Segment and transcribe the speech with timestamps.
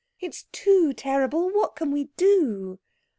[0.19, 1.51] It's too terrible.
[1.51, 2.79] What can we do?"